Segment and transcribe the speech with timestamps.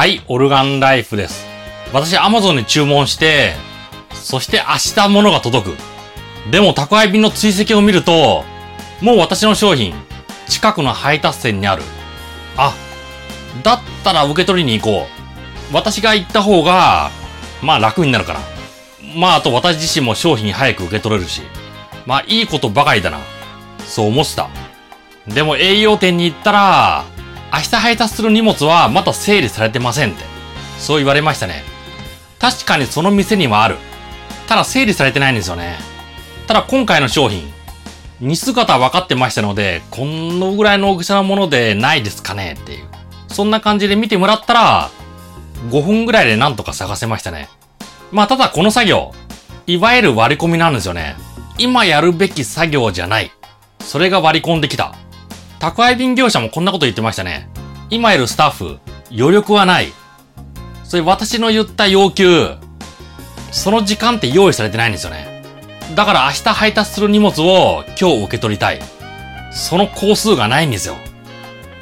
[0.00, 1.44] はい、オルガンライフです。
[1.92, 3.52] 私、アマゾンに注文して、
[4.14, 6.50] そして明日物が届く。
[6.50, 8.46] でも宅配便の追跡を見ると、
[9.02, 9.92] もう私の商品、
[10.48, 11.82] 近くの配達店にある。
[12.56, 12.74] あ、
[13.62, 15.06] だったら受け取りに行こ
[15.70, 15.74] う。
[15.74, 17.10] 私が行った方が、
[17.60, 18.40] まあ楽になるから。
[19.14, 21.42] まああと私自身も商品早く受け取れるし。
[22.06, 23.18] まあいいことばかりだな。
[23.80, 24.48] そう思ってた。
[25.28, 27.04] でも営業店に行ったら、
[27.52, 30.24] 明日配達する荷物はまだ整理されてませんって。
[30.78, 31.62] そう言われましたね。
[32.38, 33.76] 確かにその店にはある。
[34.48, 35.76] ただ整理されてないんですよね。
[36.46, 37.52] ただ今回の商品、
[38.20, 42.86] 似姿分かってましたので、このぐらいの大きさのものでないですかねっていう。
[43.28, 44.90] そんな感じで見てもらったら、
[45.70, 47.48] 5分ぐらいでなんとか探せましたね。
[48.10, 49.12] まあただこの作業、
[49.66, 51.16] いわゆる割り込みなんですよね。
[51.58, 53.30] 今やるべき作業じゃない。
[53.80, 54.94] それが割り込んできた。
[55.60, 57.46] 宅配便業者もこんなこと言ってましたね。
[57.90, 58.78] 今いるスタッフ、
[59.14, 59.92] 余力はない。
[60.84, 62.54] それ私の言った要求、
[63.52, 65.44] その時間って用意されてないんですよね。
[65.94, 68.80] だから明日配達する荷物を今日受け取りたい。
[69.52, 70.96] その工数がないんですよ。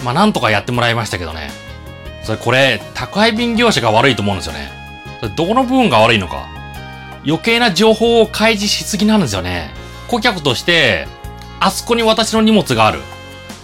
[0.04, 1.48] まあなんとかやってもらいましたけどね。
[2.24, 4.72] それこれ、宅配便業者が悪いと思うんですよね。
[5.20, 6.48] それどこの部分が悪いのか。
[7.24, 9.70] 余計な情報を開示しすぎなんですよね。
[10.08, 11.06] 顧客として、
[11.60, 13.02] あそこに私の荷物がある。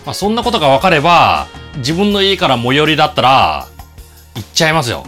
[0.04, 3.68] まあそんなことが分かれば、自分の家から最寄りだったら、
[4.34, 5.04] 行っちゃいますよ。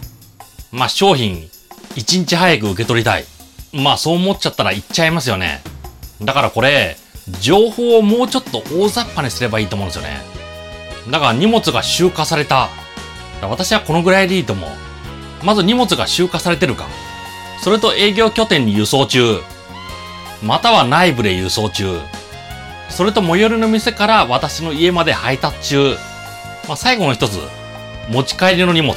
[0.72, 1.48] まあ商品、
[1.94, 3.24] 一日早く受け取りたい。
[3.72, 5.62] まあそう思っちゃったら行っちゃいますよね。
[6.22, 6.96] だからこれ、
[7.40, 10.20] 情報をもうちょっと大雑把にすればいいと思うんですよね。
[11.10, 12.68] だから荷物が集荷された。
[13.42, 14.70] 私はこのぐらいでいいと思う。
[15.44, 16.86] まず荷物が集荷されてるか。
[17.62, 19.40] それと営業拠点に輸送中。
[20.42, 22.00] または内部で輸送中。
[22.88, 25.96] それと最寄りの店から私の家まで配達中。
[26.68, 27.38] まあ、最後の一つ。
[28.08, 28.96] 持ち帰りの荷物。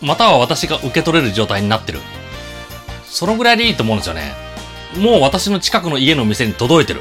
[0.00, 2.00] または私が受け取れる状態になってる。
[3.06, 4.32] そのぐらいでいいと思うんですよね。
[4.96, 7.00] もう私の近くの家の店に届いてる。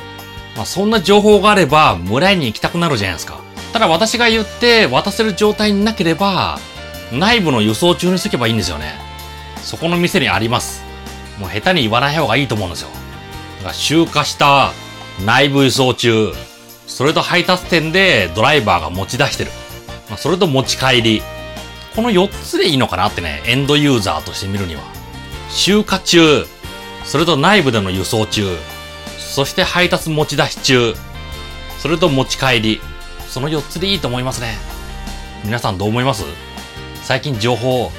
[0.55, 3.39] まあ、そんな情報があれば、村に行きたくなるじゃないですか。
[3.73, 6.59] ただ私が言って渡せる状態になければ、
[7.11, 8.93] 内部の輸送中にしとけばいいんですよね。
[9.63, 10.83] そこの店にあります。
[11.39, 12.89] もう下手に言わない方がいいと思うんですよ。
[13.59, 14.71] だから集荷した
[15.25, 16.33] 内部輸送中、
[16.87, 19.51] それと配達店でドライバーが持ち出してる。
[20.09, 21.21] ま、それと持ち帰り。
[21.95, 24.81] この4つでいいのかなってね、エンドユーザーとして見るには。
[25.49, 26.45] 集荷中、
[27.03, 28.57] それと内部での輸送中、
[29.17, 30.95] そして配達持ち出し中、
[31.79, 32.81] それと持ち帰り。
[33.27, 34.57] その4つでいいと思いますね。
[35.43, 36.23] 皆さんどう思います？
[37.03, 37.91] 最近情報、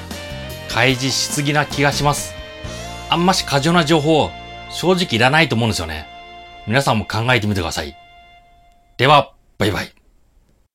[0.69, 2.34] 開示しすぎな気がします。
[3.08, 4.31] あんまし過剰な情報、
[4.70, 6.09] 正直いらないと思うんですよね。
[6.70, 7.97] 皆さんも考えてみてください。
[8.97, 9.92] では、バイバイ。